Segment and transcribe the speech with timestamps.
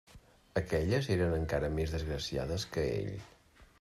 [0.61, 3.13] Aquelles eren encara més desgraciades que ell.